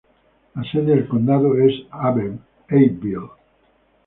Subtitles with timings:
[0.55, 3.29] La sede del condado es Abbeville.